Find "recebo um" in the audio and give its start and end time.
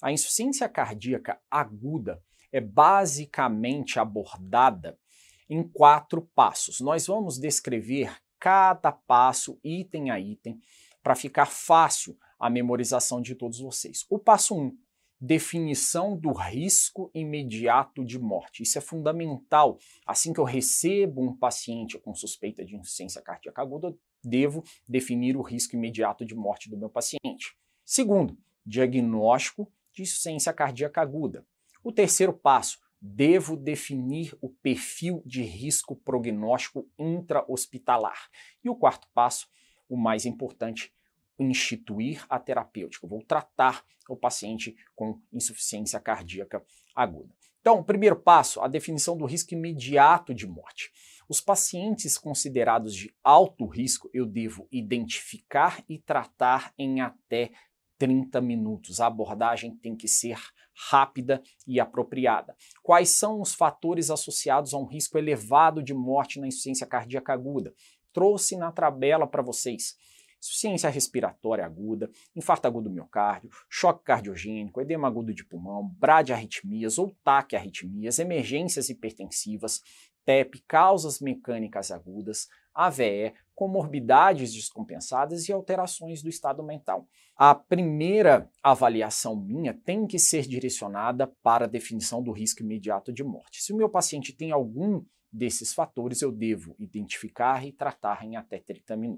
20.44-21.36